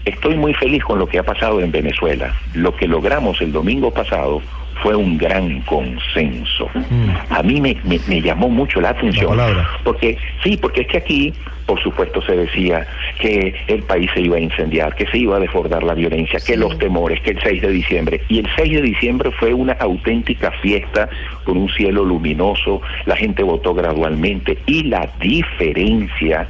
estoy 0.05 0.35
muy 0.35 0.53
feliz 0.53 0.83
con 0.83 0.99
lo 0.99 1.07
que 1.07 1.19
ha 1.19 1.23
pasado 1.23 1.61
en 1.61 1.71
Venezuela. 1.71 2.33
Lo 2.53 2.75
que 2.75 2.87
logramos 2.87 3.41
el 3.41 3.51
domingo 3.51 3.91
pasado 3.91 4.41
fue 4.81 4.95
un 4.95 5.17
gran 5.17 5.61
consenso. 5.61 6.69
Mm. 6.73 7.33
A 7.33 7.43
mí 7.43 7.61
me, 7.61 7.77
me, 7.83 8.21
llamó 8.21 8.49
mucho 8.49 8.79
la 8.81 8.89
atención. 8.89 9.37
porque 9.83 10.17
sí, 10.43 10.57
porque 10.57 10.81
es 10.81 10.87
que 10.87 10.97
aquí, 10.97 11.33
por 11.65 11.81
supuesto, 11.81 12.21
se 12.21 12.35
decía 12.35 12.87
que 13.19 13.53
el 13.67 13.83
país 13.83 14.09
se 14.13 14.21
iba 14.21 14.37
a 14.37 14.39
incendiar, 14.39 14.95
que 14.95 15.05
se 15.07 15.17
iba 15.17 15.37
a 15.37 15.39
desbordar 15.39 15.83
la 15.83 15.93
violencia, 15.93 16.39
que 16.39 16.55
los 16.55 16.77
temores, 16.77 17.21
que 17.21 17.31
el 17.31 17.41
6 17.41 17.61
de 17.61 17.69
diciembre. 17.69 18.21
Y 18.29 18.39
el 18.39 18.47
6 18.55 18.73
de 18.73 18.81
diciembre 18.81 19.31
fue 19.31 19.53
una 19.53 19.73
auténtica 19.73 20.51
fiesta 20.51 21.09
con 21.43 21.57
un 21.57 21.69
cielo 21.69 22.05
luminoso, 22.05 22.81
la 23.05 23.15
gente 23.15 23.43
votó 23.43 23.73
gradualmente 23.73 24.57
y 24.65 24.83
la 24.83 25.09
diferencia 25.19 26.47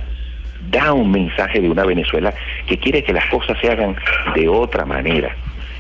da 0.70 0.94
un 0.94 1.12
mensaje 1.12 1.62
de 1.62 1.70
una 1.70 1.86
Venezuela 1.86 2.34
que 2.68 2.78
quiere 2.78 3.04
que 3.04 3.14
las 3.14 3.26
cosas 3.30 3.58
se 3.60 3.70
hagan 3.70 3.96
de 4.36 4.48
otra 4.48 4.86
manera. 4.86 5.36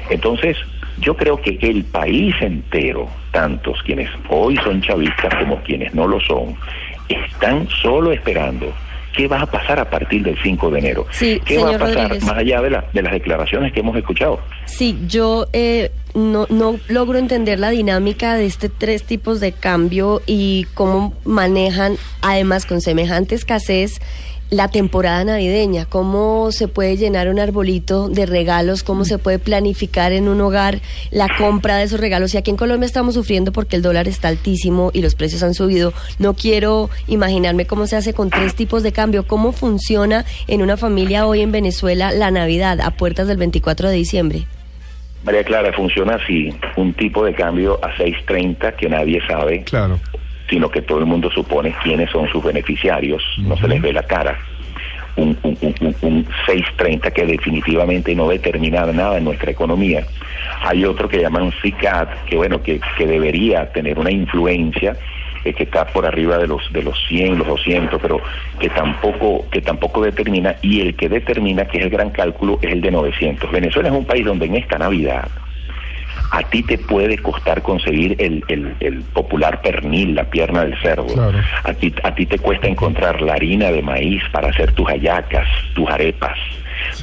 Entonces, 0.09 0.57
yo 0.99 1.15
creo 1.15 1.39
que 1.41 1.57
el 1.61 1.83
país 1.85 2.35
entero, 2.41 3.07
tantos 3.31 3.81
quienes 3.83 4.09
hoy 4.29 4.57
son 4.57 4.81
chavistas 4.81 5.33
como 5.35 5.61
quienes 5.63 5.93
no 5.93 6.07
lo 6.07 6.19
son, 6.19 6.55
están 7.07 7.67
solo 7.81 8.11
esperando 8.11 8.73
qué 9.15 9.27
va 9.27 9.41
a 9.41 9.45
pasar 9.45 9.79
a 9.79 9.89
partir 9.89 10.23
del 10.23 10.37
5 10.41 10.71
de 10.71 10.79
enero. 10.79 11.05
¿Qué 11.19 11.57
va 11.57 11.75
a 11.75 11.79
pasar 11.79 12.21
más 12.21 12.37
allá 12.37 12.61
de, 12.61 12.81
de 12.93 13.01
las 13.01 13.11
declaraciones 13.11 13.73
que 13.73 13.79
hemos 13.79 13.95
escuchado? 13.97 14.39
Sí, 14.65 14.97
yo 15.07 15.47
eh, 15.51 15.91
no, 16.13 16.45
no 16.49 16.79
logro 16.87 17.17
entender 17.17 17.59
la 17.59 17.69
dinámica 17.69 18.35
de 18.35 18.45
este 18.45 18.69
tres 18.69 19.03
tipos 19.03 19.39
de 19.39 19.51
cambio 19.51 20.21
y 20.25 20.67
cómo 20.73 21.13
manejan, 21.25 21.95
además 22.21 22.65
con 22.65 22.81
semejante 22.81 23.35
escasez, 23.35 23.99
la 24.49 24.67
temporada 24.67 25.23
navideña, 25.23 25.85
cómo 25.85 26.51
se 26.51 26.67
puede 26.67 26.97
llenar 26.97 27.29
un 27.29 27.39
arbolito 27.39 28.09
de 28.09 28.25
regalos, 28.25 28.83
cómo 28.83 29.05
se 29.05 29.17
puede 29.17 29.37
planificar 29.37 30.11
en 30.11 30.27
un 30.27 30.41
hogar 30.41 30.79
la 31.11 31.27
compra 31.37 31.77
de 31.77 31.83
esos 31.83 31.99
regalos. 31.99 32.33
Y 32.33 32.37
aquí 32.37 32.49
en 32.49 32.57
Colombia 32.57 32.85
estamos 32.85 33.13
sufriendo 33.13 33.51
porque 33.51 33.75
el 33.75 33.81
dólar 33.81 34.07
está 34.07 34.27
altísimo 34.27 34.89
y 34.93 35.01
los 35.01 35.15
precios 35.15 35.43
han 35.43 35.53
subido. 35.53 35.93
No 36.17 36.33
quiero 36.33 36.89
imaginarme 37.07 37.67
cómo 37.67 37.85
se 37.85 37.95
hace 37.95 38.13
con 38.13 38.29
tres 38.29 38.55
tipos 38.55 38.81
de 38.81 38.91
cambio, 38.91 39.27
cómo 39.27 39.51
funciona 39.51 40.25
en 40.47 40.61
una 40.61 40.77
familia 40.77 41.27
hoy 41.27 41.41
en 41.41 41.51
Venezuela 41.51 42.11
la 42.11 42.31
Navidad 42.31 42.81
a 42.81 42.91
puertas 42.91 43.27
del 43.27 43.37
24 43.37 43.89
de 43.89 43.95
diciembre. 43.95 44.47
María 45.23 45.43
Clara, 45.43 45.73
funciona 45.73 46.15
así, 46.15 46.49
un 46.77 46.93
tipo 46.93 47.25
de 47.25 47.33
cambio 47.33 47.77
a 47.83 47.93
6.30 47.97 48.75
que 48.77 48.87
nadie 48.87 49.21
sabe. 49.27 49.63
Claro 49.63 49.99
sino 50.49 50.69
que 50.69 50.81
todo 50.81 50.99
el 50.99 51.05
mundo 51.05 51.29
supone 51.31 51.75
quiénes 51.83 52.09
son 52.09 52.27
sus 52.29 52.43
beneficiarios, 52.43 53.23
no 53.39 53.55
se 53.57 53.67
les 53.67 53.81
ve 53.81 53.93
la 53.93 54.03
cara. 54.03 54.37
un, 55.15 55.37
un, 55.43 55.57
un, 55.61 55.95
un 56.01 56.27
630 56.45 57.11
que 57.11 57.25
definitivamente 57.25 58.15
no 58.15 58.29
determina 58.29 58.85
nada 58.85 59.17
en 59.17 59.25
nuestra 59.25 59.51
economía. 59.51 60.05
Hay 60.61 60.85
otro 60.85 61.09
que 61.09 61.19
llaman 61.19 61.51
CICAT, 61.61 62.25
que 62.25 62.37
bueno, 62.37 62.61
que, 62.61 62.79
que 62.97 63.05
debería 63.05 63.71
tener 63.71 63.99
una 63.99 64.11
influencia 64.11 64.95
eh, 65.43 65.53
que 65.53 65.63
está 65.63 65.85
por 65.85 66.05
arriba 66.05 66.37
de 66.37 66.47
los 66.47 66.71
de 66.71 66.83
los 66.83 66.97
100, 67.07 67.37
los 67.37 67.47
200, 67.47 68.01
pero 68.01 68.21
que 68.59 68.69
tampoco 68.69 69.45
que 69.49 69.61
tampoco 69.61 70.01
determina 70.01 70.55
y 70.61 70.81
el 70.81 70.95
que 70.95 71.09
determina 71.09 71.65
que 71.65 71.79
es 71.79 71.85
el 71.85 71.89
gran 71.89 72.09
cálculo 72.09 72.59
es 72.61 72.71
el 72.71 72.81
de 72.81 72.91
900. 72.91 73.51
Venezuela 73.51 73.89
es 73.89 73.95
un 73.95 74.05
país 74.05 74.25
donde 74.25 74.45
en 74.45 74.55
esta 74.55 74.77
Navidad 74.77 75.27
a 76.31 76.43
ti 76.43 76.63
te 76.63 76.77
puede 76.77 77.17
costar 77.17 77.61
conseguir 77.61 78.15
el, 78.19 78.43
el, 78.47 78.75
el 78.79 79.01
popular 79.01 79.61
pernil, 79.61 80.15
la 80.15 80.29
pierna 80.29 80.63
del 80.63 80.79
cerdo. 80.81 81.07
Claro. 81.07 81.39
A, 81.63 81.73
ti, 81.73 81.93
a 82.03 82.13
ti 82.13 82.25
te 82.25 82.39
cuesta 82.39 82.67
encontrar 82.67 83.21
la 83.21 83.33
harina 83.33 83.71
de 83.71 83.81
maíz 83.81 84.21
para 84.31 84.49
hacer 84.49 84.71
tus 84.73 84.87
hallacas, 84.87 85.47
tus 85.73 85.89
arepas. 85.89 86.37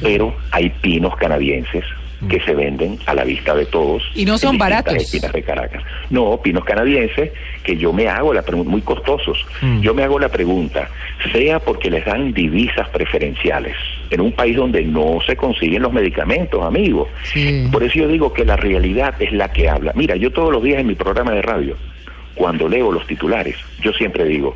Pero 0.01 0.35
hay 0.51 0.69
pinos 0.69 1.15
canadienses 1.17 1.83
que 2.29 2.39
se 2.41 2.55
venden 2.55 2.97
a 3.05 3.13
la 3.13 3.23
vista 3.23 3.53
de 3.53 3.65
todos. 3.65 4.03
Y 4.15 4.25
no 4.25 4.37
son 4.37 4.57
baratos. 4.57 4.95
esquinas 4.95 5.31
de 5.31 5.43
Caracas. 5.43 5.83
No, 6.09 6.39
pinos 6.41 6.65
canadienses 6.65 7.31
que 7.63 7.77
yo 7.77 7.93
me 7.93 8.07
hago 8.07 8.33
la 8.33 8.41
pregunta, 8.41 8.71
muy 8.71 8.81
costosos. 8.81 9.45
Mm. 9.61 9.81
Yo 9.81 9.93
me 9.93 10.03
hago 10.03 10.17
la 10.17 10.29
pregunta, 10.29 10.89
sea 11.31 11.59
porque 11.59 11.91
les 11.91 12.05
dan 12.05 12.33
divisas 12.33 12.89
preferenciales 12.89 13.75
en 14.09 14.21
un 14.21 14.31
país 14.31 14.55
donde 14.55 14.83
no 14.83 15.19
se 15.25 15.35
consiguen 15.35 15.81
los 15.81 15.93
medicamentos, 15.93 16.63
amigos. 16.63 17.09
Sí. 17.23 17.67
Por 17.71 17.83
eso 17.83 17.99
yo 17.99 18.07
digo 18.07 18.33
que 18.33 18.45
la 18.45 18.55
realidad 18.55 19.15
es 19.19 19.31
la 19.31 19.51
que 19.51 19.69
habla. 19.69 19.91
Mira, 19.95 20.15
yo 20.15 20.31
todos 20.31 20.51
los 20.51 20.63
días 20.63 20.79
en 20.79 20.87
mi 20.87 20.95
programa 20.95 21.31
de 21.31 21.41
radio, 21.41 21.75
cuando 22.35 22.67
leo 22.67 22.91
los 22.91 23.05
titulares, 23.07 23.55
yo 23.81 23.91
siempre 23.93 24.25
digo, 24.25 24.55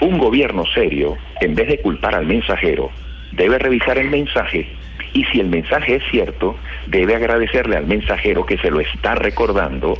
un 0.00 0.18
gobierno 0.18 0.64
serio, 0.66 1.16
en 1.40 1.54
vez 1.54 1.68
de 1.68 1.80
culpar 1.80 2.14
al 2.14 2.26
mensajero, 2.26 2.90
debe 3.32 3.58
revisar 3.58 3.98
el 3.98 4.10
mensaje 4.10 4.68
y 5.12 5.24
si 5.24 5.40
el 5.40 5.48
mensaje 5.48 5.96
es 5.96 6.02
cierto, 6.10 6.56
debe 6.86 7.14
agradecerle 7.14 7.76
al 7.76 7.86
mensajero 7.86 8.44
que 8.44 8.58
se 8.58 8.70
lo 8.70 8.80
está 8.80 9.14
recordando 9.14 9.96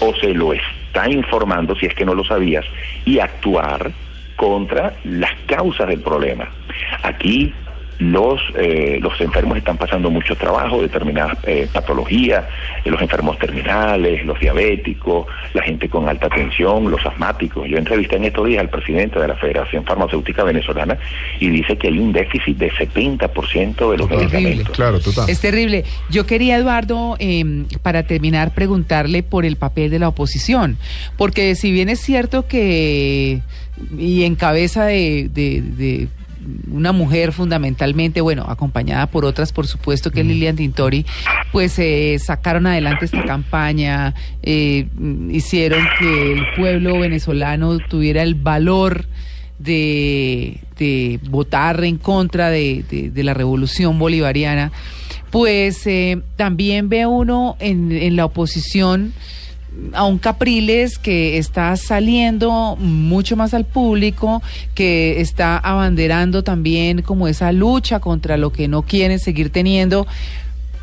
o 0.00 0.14
se 0.16 0.34
lo 0.34 0.52
está 0.52 1.08
informando 1.08 1.76
si 1.76 1.86
es 1.86 1.94
que 1.94 2.04
no 2.04 2.14
lo 2.14 2.24
sabías 2.24 2.64
y 3.04 3.20
actuar 3.20 3.92
contra 4.34 4.94
las 5.04 5.32
causas 5.46 5.88
del 5.88 6.00
problema. 6.00 6.50
Aquí 7.02 7.54
los 7.98 8.40
eh, 8.56 8.98
los 9.00 9.18
enfermos 9.20 9.56
están 9.58 9.76
pasando 9.78 10.10
mucho 10.10 10.36
trabajo, 10.36 10.82
determinadas 10.82 11.38
eh, 11.44 11.66
patologías, 11.72 12.44
eh, 12.84 12.90
los 12.90 13.00
enfermos 13.00 13.38
terminales, 13.38 14.24
los 14.26 14.38
diabéticos, 14.38 15.26
la 15.54 15.62
gente 15.62 15.88
con 15.88 16.08
alta 16.08 16.28
tensión, 16.28 16.90
los 16.90 17.04
asmáticos. 17.06 17.66
Yo 17.68 17.78
entrevisté 17.78 18.16
en 18.16 18.24
estos 18.24 18.46
días 18.46 18.60
al 18.60 18.68
presidente 18.68 19.18
de 19.18 19.28
la 19.28 19.36
Federación 19.36 19.84
Farmacéutica 19.84 20.44
Venezolana 20.44 20.98
y 21.40 21.48
dice 21.48 21.76
que 21.78 21.88
hay 21.88 21.98
un 21.98 22.12
déficit 22.12 22.56
de 22.58 22.70
70% 22.72 23.90
de 23.90 23.98
los 23.98 24.08
Total. 24.08 24.18
medicamentos. 24.18 24.76
Claro, 24.76 25.00
total. 25.00 25.28
Es 25.30 25.40
terrible. 25.40 25.84
Yo 26.10 26.26
quería, 26.26 26.56
Eduardo, 26.56 27.16
eh, 27.18 27.44
para 27.82 28.02
terminar, 28.04 28.52
preguntarle 28.54 29.22
por 29.22 29.44
el 29.44 29.56
papel 29.56 29.90
de 29.90 29.98
la 29.98 30.08
oposición. 30.08 30.76
Porque 31.16 31.54
si 31.54 31.72
bien 31.72 31.88
es 31.88 32.00
cierto 32.00 32.46
que, 32.46 33.40
y 33.98 34.24
en 34.24 34.34
cabeza 34.34 34.84
de, 34.84 35.28
de- 35.32 35.62
de 35.62 36.08
una 36.70 36.92
mujer 36.92 37.32
fundamentalmente, 37.32 38.20
bueno, 38.20 38.44
acompañada 38.48 39.06
por 39.08 39.24
otras, 39.24 39.52
por 39.52 39.66
supuesto, 39.66 40.10
que 40.10 40.20
es 40.20 40.26
Lilian 40.26 40.56
Tintori, 40.56 41.04
pues 41.52 41.78
eh, 41.78 42.18
sacaron 42.18 42.66
adelante 42.66 43.04
esta 43.04 43.24
campaña, 43.24 44.14
eh, 44.42 44.88
hicieron 45.30 45.84
que 45.98 46.32
el 46.32 46.42
pueblo 46.56 46.98
venezolano 47.00 47.78
tuviera 47.88 48.22
el 48.22 48.34
valor 48.34 49.06
de, 49.58 50.58
de 50.78 51.18
votar 51.30 51.82
en 51.84 51.96
contra 51.98 52.50
de, 52.50 52.84
de- 52.90 53.10
de 53.10 53.24
la 53.24 53.34
revolución 53.34 53.98
bolivariana, 53.98 54.70
pues 55.30 55.86
eh, 55.86 56.20
también 56.36 56.88
ve 56.88 57.06
uno 57.06 57.56
en, 57.58 57.90
en 57.92 58.16
la 58.16 58.26
oposición 58.26 59.12
a 59.92 60.04
un 60.04 60.18
Capriles 60.18 60.98
que 60.98 61.38
está 61.38 61.76
saliendo 61.76 62.76
mucho 62.78 63.36
más 63.36 63.54
al 63.54 63.64
público, 63.64 64.42
que 64.74 65.20
está 65.20 65.58
abanderando 65.58 66.42
también 66.42 67.02
como 67.02 67.28
esa 67.28 67.52
lucha 67.52 68.00
contra 68.00 68.36
lo 68.36 68.52
que 68.52 68.68
no 68.68 68.82
quieren 68.82 69.18
seguir 69.18 69.50
teniendo, 69.50 70.06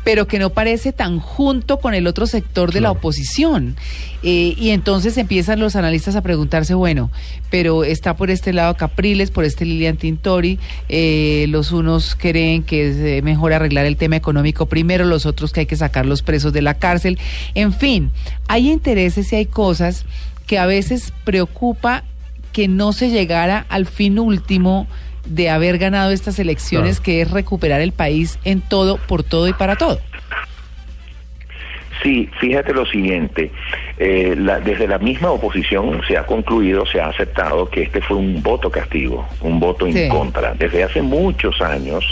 pero 0.04 0.26
que 0.26 0.38
no 0.38 0.50
parece 0.50 0.92
tan 0.92 1.18
junto 1.18 1.80
con 1.80 1.94
el 1.94 2.06
otro 2.06 2.26
sector 2.26 2.72
de 2.72 2.82
la 2.82 2.90
oposición. 2.90 3.76
Eh, 4.22 4.54
y 4.56 4.70
entonces 4.70 5.16
empiezan 5.18 5.60
los 5.60 5.76
analistas 5.76 6.14
a 6.16 6.22
preguntarse, 6.22 6.74
bueno, 6.74 7.10
pero 7.50 7.84
está 7.84 8.16
por 8.16 8.30
este 8.30 8.52
lado 8.52 8.74
Capriles, 8.76 9.30
por 9.30 9.44
este 9.44 9.64
Lilian 9.64 9.96
Tintori, 9.96 10.58
eh, 10.88 11.46
los 11.48 11.72
unos 11.72 12.14
creen 12.14 12.62
que 12.62 12.88
es 12.88 12.96
eh, 12.96 13.22
mejor 13.22 13.52
arreglar 13.52 13.86
el 13.86 13.96
tema 13.96 14.16
económico 14.16 14.66
primero, 14.66 15.04
los 15.04 15.26
otros 15.26 15.52
que 15.52 15.60
hay 15.60 15.66
que 15.66 15.76
sacar 15.76 16.06
los 16.06 16.22
presos 16.22 16.52
de 16.52 16.62
la 16.62 16.74
cárcel. 16.74 17.18
En 17.54 17.72
fin, 17.72 18.10
hay 18.48 18.70
intereses 18.70 19.32
y 19.32 19.36
hay 19.36 19.46
cosas 19.46 20.04
que 20.46 20.58
a 20.58 20.66
veces 20.66 21.12
preocupa 21.24 22.04
que 22.52 22.68
no 22.68 22.92
se 22.92 23.10
llegara 23.10 23.66
al 23.68 23.86
fin 23.86 24.18
último 24.18 24.86
de 25.24 25.48
haber 25.50 25.78
ganado 25.78 26.10
estas 26.10 26.38
elecciones, 26.38 26.96
Claro. 26.96 27.04
que 27.04 27.20
es 27.22 27.30
recuperar 27.30 27.80
el 27.80 27.92
país 27.92 28.38
en 28.44 28.60
todo, 28.60 28.98
por 28.98 29.22
todo 29.22 29.48
y 29.48 29.52
para 29.52 29.76
todo. 29.76 29.98
Sí, 32.02 32.28
fíjate 32.38 32.74
lo 32.74 32.84
siguiente, 32.84 33.50
eh, 33.98 34.34
la- 34.36 34.60
desde 34.60 34.86
la 34.86 34.98
misma 34.98 35.30
oposición 35.30 36.02
se 36.06 36.18
ha 36.18 36.26
concluido, 36.26 36.84
se 36.84 37.00
ha 37.00 37.06
aceptado 37.06 37.70
que 37.70 37.82
este 37.84 38.02
fue 38.02 38.16
un 38.18 38.42
voto 38.42 38.70
castigo, 38.70 39.26
un 39.40 39.58
voto 39.58 39.86
Sí. 39.86 39.96
en 39.98 40.08
contra. 40.10 40.52
Desde 40.54 40.82
hace 40.82 41.00
muchos 41.00 41.62
años, 41.62 42.04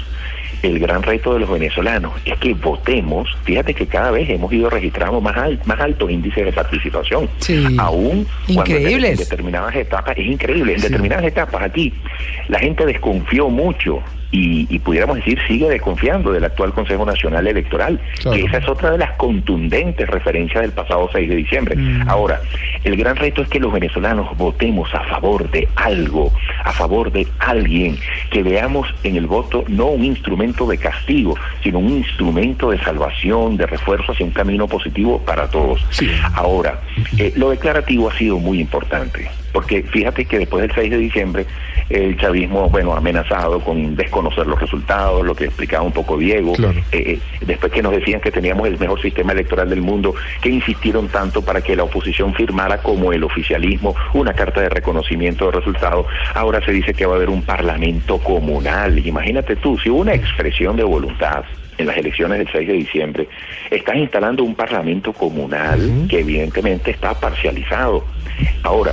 el 0.63 0.79
gran 0.79 1.03
reto 1.03 1.35
de 1.35 1.41
los 1.41 1.51
venezolanos 1.51 2.13
es 2.25 2.39
que 2.39 2.55
votemos, 2.55 3.29
fíjate 3.45 3.75
que 3.75 3.87
cada 3.87 4.11
vez 4.11 4.29
hemos 4.31 4.53
ido 4.53 4.71
registrando 4.71 5.21
más, 5.21 5.37
al- 5.37 5.61
más 5.65 5.81
altos 5.81 6.11
índices 6.11 6.45
de 6.45 6.53
participación. 6.53 7.29
Sí. 7.39 7.65
Aún 7.79 8.27
cuando 8.55 8.77
en- 8.77 9.17
determinadas 9.17 9.75
etapas, 9.75 10.17
es 10.17 10.27
increíble, 10.27 10.75
en 10.75 10.79
Sí. 10.81 10.85
determinadas 10.89 11.25
etapas 11.25 11.63
aquí 11.63 11.93
la 12.49 12.59
gente 12.59 12.87
desconfió 12.87 13.49
mucho 13.49 14.01
y, 14.33 14.67
y 14.75 14.79
pudiéramos 14.81 15.17
decir 15.17 15.39
sigue 15.47 15.69
desconfiando 15.69 16.33
del 16.33 16.43
actual 16.45 16.73
Consejo 16.73 17.05
Nacional 17.07 17.47
Electoral, 17.47 18.01
Claro. 18.21 18.37
que 18.37 18.45
esa 18.45 18.57
es 18.59 18.69
otra 18.69 18.91
de 18.91 18.99
las 18.99 19.13
contundentes 19.13 20.09
referencias 20.09 20.63
del 20.63 20.73
pasado 20.73 21.09
6 21.13 21.29
de 21.29 21.37
diciembre. 21.37 21.77
Mm. 21.77 22.09
Ahora, 22.09 22.41
el 22.83 22.97
gran 22.97 23.17
reto 23.17 23.43
es 23.43 23.49
que 23.49 23.61
los 23.61 23.73
venezolanos 23.73 24.37
votemos 24.37 24.93
a 24.95 25.05
favor 25.05 25.49
de 25.51 25.69
algo, 25.77 26.33
a 26.65 26.73
favor 26.73 27.13
de 27.13 27.27
alguien, 27.39 27.99
que 28.31 28.43
veamos 28.43 28.93
en 29.05 29.17
el 29.17 29.27
voto 29.27 29.65
no 29.69 29.87
un 29.87 30.05
instrumento 30.05 30.67
de 30.67 30.79
castigo, 30.79 31.37
sino 31.63 31.79
un 31.79 31.91
instrumento 31.91 32.71
de 32.71 32.79
salvación, 32.79 33.57
de 33.57 33.67
refuerzo 33.67 34.13
hacia 34.13 34.25
un 34.27 34.33
camino 34.33 34.67
positivo 34.67 35.21
para 35.25 35.49
todos. 35.49 35.85
Sí. 35.91 36.11
Ahora, 36.35 36.81
eh, 37.19 37.33
lo 37.37 37.51
declarativo 37.51 38.09
ha 38.09 38.17
sido 38.17 38.39
muy 38.39 38.61
importante, 38.61 39.31
porque 39.53 39.83
fíjate 39.83 40.25
que 40.25 40.39
después 40.39 40.63
del 40.63 40.73
6 40.75 40.91
de 40.91 40.97
diciembre 40.99 41.47
el 41.89 42.17
chavismo, 42.19 42.69
bueno, 42.71 42.93
amenazado 42.95 43.61
con 43.61 43.95
desconocer 43.97 44.47
los 44.47 44.61
resultados, 44.61 45.25
lo 45.25 45.35
que 45.35 45.45
explicaba 45.47 45.83
un 45.83 45.93
poco 45.93 46.17
Diego, 46.17 46.53
Claro. 46.55 46.79
eh, 46.93 47.03
eh, 47.15 47.19
después 47.47 47.73
que 47.73 47.83
nos 47.83 47.93
decían 47.93 48.21
que 48.21 48.31
teníamos 48.31 48.67
el 48.69 48.79
mejor 48.79 49.01
sistema 49.01 49.33
electoral 49.33 49.69
del 49.69 49.83
mundo, 49.83 50.15
que 50.41 50.49
insistieron 50.49 51.09
tanto 51.09 51.43
para 51.43 51.61
que 51.61 51.77
la 51.77 51.85
oposición 51.85 52.35
firmara 52.35 52.79
como 52.79 53.13
el 53.13 53.25
oficialismo 53.25 53.95
una 54.15 54.33
carta 54.35 54.61
de 54.61 54.69
reconocimiento 54.69 55.47
de 55.47 55.53
resultados, 55.53 56.07
ahora 56.35 56.65
se 56.65 56.73
dice 56.73 56.95
que 56.95 57.07
va 57.07 57.15
a 57.15 57.17
haber 57.17 57.31
un 57.31 57.43
parlamento 57.43 58.19
comunal. 58.19 58.99
Imagínate 59.07 59.57
tú, 59.57 59.79
si 59.79 59.91
hubo 59.91 60.01
una 60.01 60.15
expresión 60.15 60.77
de 60.77 60.85
voluntad 60.85 61.45
en 61.79 61.87
las 61.87 61.97
elecciones 61.97 62.39
del 62.39 62.49
6 62.53 62.69
de 62.69 62.75
diciembre, 62.75 63.29
estás 63.71 63.97
instalando 63.97 64.45
un 64.45 64.55
parlamento 64.55 65.13
comunal 65.13 66.07
que 66.09 66.21
evidentemente 66.21 66.91
está 66.91 67.15
parcializado. 67.15 68.05
Ahora, 68.63 68.93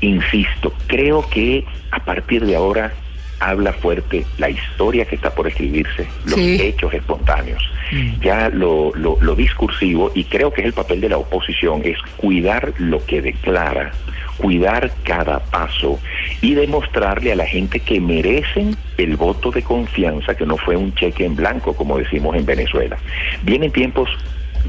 insisto, 0.00 0.72
creo 0.86 1.28
que 1.28 1.64
a 1.90 2.00
partir 2.04 2.44
de 2.44 2.56
ahora 2.56 2.92
habla 3.40 3.72
fuerte 3.72 4.26
la 4.38 4.50
historia 4.50 5.04
que 5.04 5.14
está 5.14 5.30
por 5.34 5.46
escribirse, 5.46 6.06
los 6.24 6.34
Sí. 6.34 6.58
hechos 6.60 6.92
espontáneos, 6.92 7.62
Mm. 7.92 8.20
ya 8.20 8.48
lo, 8.48 8.92
lo, 8.96 9.16
lo 9.20 9.34
discursivo, 9.36 10.10
y 10.14 10.24
creo 10.24 10.52
que 10.52 10.60
es 10.62 10.66
el 10.66 10.72
papel 10.72 11.00
de 11.00 11.08
la 11.08 11.18
oposición, 11.18 11.82
es 11.84 11.98
cuidar 12.16 12.72
lo 12.78 13.04
que 13.06 13.22
declara, 13.22 13.92
cuidar 14.38 14.90
cada 15.04 15.38
paso 15.38 15.98
y 16.42 16.54
demostrarle 16.54 17.32
a 17.32 17.36
la 17.36 17.46
gente 17.46 17.78
que 17.80 18.00
merecen 18.00 18.76
el 18.96 19.16
voto 19.16 19.50
de 19.52 19.62
confianza, 19.62 20.36
que 20.36 20.44
no 20.46 20.56
fue 20.56 20.76
un 20.76 20.92
cheque 20.94 21.24
en 21.24 21.36
blanco, 21.36 21.74
como 21.76 21.96
decimos 21.98 22.36
en 22.36 22.44
Venezuela. 22.44 22.98
Vienen 23.42 23.70
tiempos, 23.72 24.10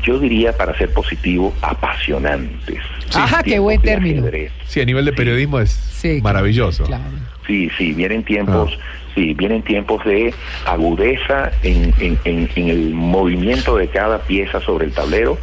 yo 0.04 0.20
diría, 0.20 0.56
para 0.56 0.78
ser 0.78 0.92
positivo, 0.94 1.54
apasionantes. 1.62 2.80
Ajá, 3.14 3.42
qué 3.44 3.60
buen 3.60 3.82
término. 3.82 4.22
ajedrez. 4.22 4.52
Sí, 4.66 4.82
a 4.82 4.86
nivel 4.86 5.06
de 5.06 5.14
periodismo 5.14 5.60
es 5.60 5.70
Sí, 5.72 6.20
maravilloso. 6.22 6.84
Claro. 6.86 7.04
Sí, 7.48 7.70
sí, 7.78 7.94
vienen 7.94 8.24
tiempos, 8.24 8.78
Ah. 8.80 8.84
sí, 9.16 9.34
vienen 9.34 9.62
tiempos 9.64 10.04
de 10.06 10.34
agudeza 10.66 11.52
en, 11.64 11.94
en, 12.00 12.18
en, 12.26 12.50
en 12.56 12.70
el 12.70 12.94
movimiento 12.94 13.76
de 13.78 13.88
cada 13.88 14.20
pieza 14.20 14.62
sobre 14.62 14.86
el 14.86 14.94
tablero, 14.94 15.38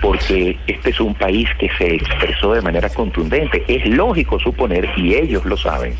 porque 0.00 0.56
este 0.66 0.90
es 0.90 1.00
un 1.00 1.14
país 1.14 1.48
que 1.58 1.68
se 1.78 1.94
expresó 1.96 2.54
de 2.54 2.62
manera 2.62 2.88
contundente. 2.88 3.64
Es 3.68 3.86
lógico 3.88 4.38
suponer, 4.38 4.88
y 4.96 5.14
ellos 5.14 5.44
lo 5.44 5.56
saben, 5.56 5.94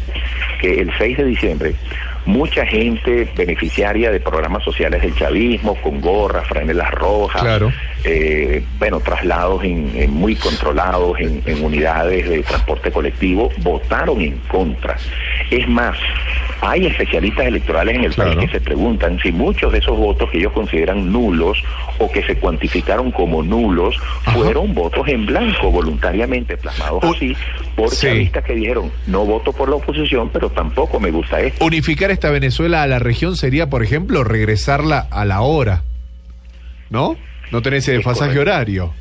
que 0.60 0.80
el 0.80 0.90
6 0.98 1.16
de 1.18 1.24
diciembre 1.24 1.74
mucha 2.26 2.64
gente 2.64 3.28
beneficiaria 3.36 4.10
de 4.10 4.18
programas 4.18 4.64
sociales 4.64 5.02
del 5.02 5.14
chavismo, 5.14 5.74
con 5.82 6.00
gorras, 6.00 6.46
franelas 6.48 6.90
rojas, 6.92 7.42
Claro. 7.42 7.70
eh, 8.04 8.64
bueno, 8.78 8.98
traslados 9.00 9.62
en, 9.62 9.92
en 9.94 10.10
muy 10.10 10.34
controlados 10.34 11.20
en, 11.20 11.42
en 11.44 11.62
unidades 11.62 12.26
de 12.26 12.42
transporte 12.42 12.90
colectivo, 12.90 13.50
votaron 13.58 14.22
en 14.22 14.38
contra. 14.48 14.96
Es 15.50 15.68
más, 15.68 15.98
hay 16.60 16.86
especialistas 16.86 17.46
electorales 17.46 17.96
en 17.96 18.04
el 18.04 18.14
Claro. 18.14 18.34
país 18.34 18.50
que 18.50 18.58
se 18.58 18.64
preguntan 18.64 19.18
si 19.20 19.32
muchos 19.32 19.72
de 19.72 19.78
esos 19.78 19.96
votos 19.96 20.30
que 20.30 20.38
ellos 20.38 20.52
consideran 20.52 21.10
nulos 21.12 21.62
o 21.98 22.10
que 22.10 22.22
se 22.24 22.36
cuantificaron 22.36 23.10
como 23.12 23.42
nulos 23.42 23.96
Ajá. 24.24 24.32
fueron 24.38 24.74
votos 24.74 25.06
en 25.08 25.26
blanco, 25.26 25.70
voluntariamente 25.70 26.56
plasmados 26.56 27.02
así, 27.04 27.36
por 27.76 27.90
Sí. 27.90 28.06
chavistas 28.06 28.44
que 28.44 28.54
dijeron, 28.54 28.90
no 29.06 29.24
voto 29.24 29.52
por 29.52 29.68
la 29.68 29.76
oposición, 29.76 30.30
pero 30.30 30.50
tampoco 30.50 30.98
me 31.00 31.10
gusta 31.10 31.40
esto. 31.40 31.64
Unificar 31.64 32.10
esta 32.10 32.30
Venezuela 32.30 32.82
a 32.82 32.86
la 32.86 32.98
región 32.98 33.36
sería, 33.36 33.68
por 33.70 33.82
ejemplo, 33.82 34.24
regresarla 34.24 35.06
a 35.10 35.24
la 35.24 35.40
hora. 35.42 35.82
¿No? 36.90 37.16
No 37.50 37.62
tener 37.62 37.78
ese 37.78 37.92
Es 37.92 37.98
desfasaje 37.98 38.38
horario. 38.38 38.92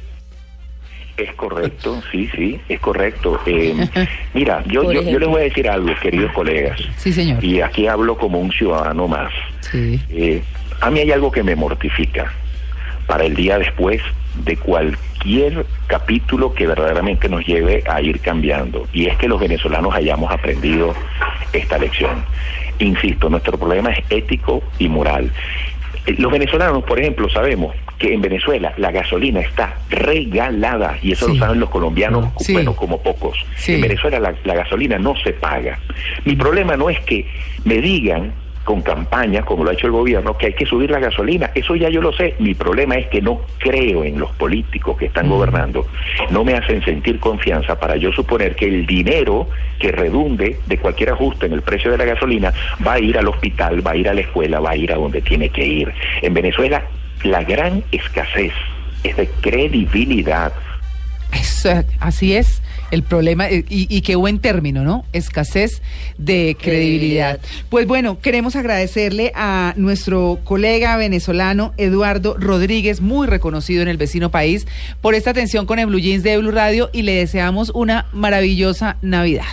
Es 1.16 1.32
correcto, 1.36 2.02
sí, 2.12 2.28
sí, 2.36 2.60
es 2.68 2.80
correcto. 2.80 3.40
Eh, 3.46 3.76
mira, 4.34 4.64
yo, 4.66 4.92
yo, 4.92 5.04
yo 5.04 5.20
les 5.20 5.30
voy 5.30 5.42
a 5.42 5.44
decir 5.46 5.70
algo, 5.70 5.94
queridos 6.02 6.32
colegas, 6.32 6.80
Sí, 6.98 7.14
señor. 7.14 7.44
y 7.44 7.62
aquí 7.62 7.88
hablo 7.88 8.18
como 8.18 8.40
un 8.40 8.52
ciudadano 8.52 9.08
más. 9.08 9.32
Sí. 9.62 10.00
Eh, 10.10 10.42
a 10.82 10.90
mí 10.90 11.00
hay 11.00 11.12
algo 11.12 11.32
que 11.32 11.44
me 11.44 11.56
mortifica 11.56 12.34
para 13.06 13.26
el 13.26 13.36
día 13.36 13.60
después 13.60 14.02
de 14.44 14.58
cualquier 14.58 15.66
capítulo 15.88 16.54
que 16.56 16.66
verdaderamente 16.66 17.30
nos 17.30 17.46
lleve 17.46 17.84
a 17.88 18.02
ir 18.02 18.20
cambiando, 18.20 18.88
y 18.92 19.06
es 19.06 19.16
que 19.18 19.28
los 19.28 19.40
venezolanos 19.40 19.94
hayamos 19.94 20.32
aprendido 20.32 20.96
esta 21.54 21.78
lección. 21.78 22.26
Insisto, 22.80 23.30
nuestro 23.30 23.58
problema 23.60 23.92
es 23.92 24.04
ético 24.10 24.64
y 24.80 24.90
moral. 24.90 25.32
Eh, 26.06 26.16
Los 26.18 26.32
venezolanos, 26.32 26.84
por 26.84 27.00
ejemplo, 27.00 27.30
sabemos 27.30 27.76
que 27.98 28.14
en 28.14 28.22
Venezuela 28.22 28.74
la 28.78 28.92
gasolina 28.92 29.40
está 29.40 29.78
regalada 29.90 30.98
y 31.02 31.12
eso 31.14 31.28
Sí. 31.28 31.34
lo 31.34 31.40
saben 31.40 31.60
los 31.60 31.70
colombianos, 31.70 32.28
Sí. 32.40 32.54
bueno, 32.54 32.76
como 32.76 33.02
pocos. 33.02 33.38
Sí. 33.56 33.76
En 33.76 33.82
Venezuela 33.82 34.20
la, 34.20 34.34
la 34.44 34.56
gasolina 34.56 34.98
no 35.00 35.16
se 35.24 35.34
paga. 35.34 35.80
Mi 36.26 36.36
problema 36.36 36.76
no 36.76 36.90
es 36.90 37.00
que 37.02 37.26
me 37.64 37.76
digan 37.82 38.34
con 38.64 38.82
campañas, 38.82 39.46
como 39.46 39.64
lo 39.64 39.70
ha 39.70 39.74
hecho 39.74 39.88
el 39.88 39.94
gobierno, 39.94 40.38
que 40.38 40.48
hay 40.48 40.54
que 40.54 40.66
subir 40.66 40.90
la 40.90 41.00
gasolina. 41.00 41.52
Eso 41.54 41.76
ya 41.76 41.90
yo 41.90 42.02
lo 42.02 42.14
sé. 42.14 42.36
Mi 42.40 42.54
problema 42.54 42.96
es 42.96 43.08
que 43.08 43.22
no 43.22 43.42
creo 43.60 44.04
en 44.04 44.20
los 44.20 44.32
políticos 44.32 44.98
que 44.98 45.06
están 45.06 45.30
gobernando. 45.30 45.88
No 46.30 46.44
me 46.44 46.54
hacen 46.54 46.84
sentir 46.84 47.20
confianza 47.20 47.80
para 47.80 47.96
yo 47.98 48.12
suponer 48.12 48.56
que 48.56 48.66
el 48.66 48.86
dinero 48.86 49.48
que 49.80 49.92
redunde 49.92 50.60
de 50.66 50.78
cualquier 50.78 51.12
ajuste 51.12 51.46
en 51.46 51.54
el 51.54 51.62
precio 51.62 51.92
de 51.92 51.98
la 51.98 52.06
gasolina 52.06 52.54
va 52.86 52.94
a 52.94 53.00
ir 53.00 53.18
al 53.18 53.28
hospital, 53.28 53.86
va 53.86 53.92
a 53.92 53.96
ir 53.96 54.08
a 54.08 54.14
la 54.14 54.22
escuela, 54.22 54.60
va 54.60 54.72
a 54.72 54.78
ir 54.78 54.92
a 54.92 54.96
donde 54.96 55.22
tiene 55.22 55.50
que 55.50 55.66
ir. 55.66 55.94
En 56.22 56.34
Venezuela, 56.34 56.84
la 57.24 57.44
gran 57.44 57.84
escasez 57.92 58.54
es 59.04 59.18
de 59.18 59.28
credibilidad. 59.42 60.54
Eso, 61.34 61.84
así 62.00 62.36
es 62.36 62.62
el 62.94 63.02
problema, 63.04 63.50
eh, 63.50 63.66
y, 63.70 63.88
y 63.90 64.02
qué 64.02 64.16
buen 64.16 64.38
término, 64.38 64.84
¿no? 64.84 65.04
Escasez 65.14 65.82
de 66.18 66.56
credibilidad. 66.60 66.60
Credibilidad. 66.60 67.40
Pues 67.70 67.88
bueno, 67.88 68.20
queremos 68.22 68.56
agradecerle 68.56 69.32
a 69.36 69.74
nuestro 69.78 70.40
colega 70.44 70.96
venezolano 70.96 71.74
Eduardo 71.78 72.36
Rodríguez, 72.38 73.02
muy 73.02 73.26
reconocido 73.28 73.82
en 73.82 73.88
el 73.88 73.98
vecino 73.98 74.30
país, 74.30 74.68
por 75.02 75.16
esta 75.16 75.32
atención 75.32 75.66
con 75.66 75.80
el 75.80 75.88
Blue 75.88 76.00
Jeans 76.00 76.24
de 76.24 76.38
Blue 76.38 76.52
Radio 76.52 76.92
y 76.94 77.02
le 77.02 77.14
deseamos 77.14 77.72
una 77.74 78.06
maravillosa 78.14 78.98
Navidad. 79.02 79.46